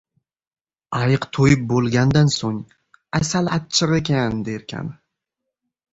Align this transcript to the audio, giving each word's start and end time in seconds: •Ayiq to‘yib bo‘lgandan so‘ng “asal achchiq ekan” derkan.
•Ayiq 0.99 1.27
to‘yib 1.37 1.67
bo‘lgandan 1.73 2.33
so‘ng 2.37 2.57
“asal 3.21 3.53
achchiq 3.59 3.95
ekan” 3.99 4.45
derkan. 4.49 4.91